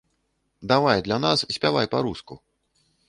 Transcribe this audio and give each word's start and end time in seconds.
Давай 0.71 1.03
для 1.07 1.19
нас 1.25 1.45
спявай 1.59 1.87
па-руску. 1.93 2.43